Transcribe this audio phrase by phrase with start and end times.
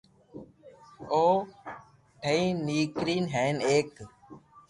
[1.11, 1.25] او
[2.21, 3.91] ِٺین نیڪریو ھین ایڪ